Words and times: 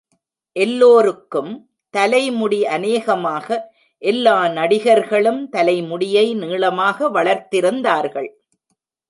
எல்லோருக்கும் 0.55 1.51
தலைமுடி 1.93 2.65
அநேகமாக 2.65 3.57
எல்லா 4.01 4.47
நடிகர்களும் 4.47 5.49
தலைமுடியை 5.49 6.25
நீளமாக 6.33 7.09
வளர்த்திருந்தார்கள். 7.09 8.29